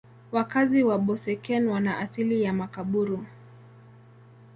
[0.31, 3.25] Wazazi wa Boeseken wana asili ya Makaburu.